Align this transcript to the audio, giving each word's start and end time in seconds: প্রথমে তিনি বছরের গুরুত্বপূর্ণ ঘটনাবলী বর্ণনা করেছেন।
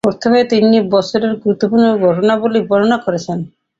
প্রথমে 0.07 0.39
তিনি 0.51 0.77
বছরের 0.93 1.33
গুরুত্বপূর্ণ 1.41 1.85
ঘটনাবলী 2.05 2.59
বর্ণনা 2.69 2.97
করেছেন। 3.05 3.37